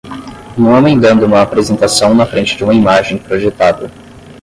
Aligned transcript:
Um 0.57 0.65
homem 0.65 0.99
dando 0.99 1.27
uma 1.27 1.43
apresentação 1.43 2.15
na 2.15 2.25
frente 2.25 2.55
de 2.57 2.63
uma 2.63 2.73
imagem 2.73 3.19
projetada 3.19 3.91